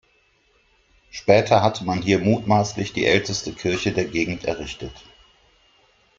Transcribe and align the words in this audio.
Später 1.11 1.61
hatte 1.61 1.83
man 1.85 2.01
hier 2.01 2.17
mutmaßlich 2.17 2.91
die 2.91 3.05
älteste 3.05 3.53
Kirche 3.53 3.91
der 3.91 4.05
Gegend 4.05 4.45
errichtet. 4.45 4.95